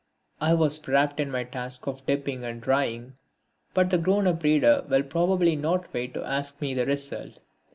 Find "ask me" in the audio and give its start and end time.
6.25-6.73